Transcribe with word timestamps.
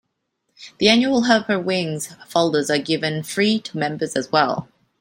The 0.79 0.89
annual 0.89 1.25
Herpa 1.25 1.63
Wings 1.63 2.15
folders 2.27 2.71
are 2.71 2.79
given 2.79 3.21
free 3.21 3.59
to 3.59 3.77
members 3.77 4.15
as 4.15 4.31
well. 4.31 4.67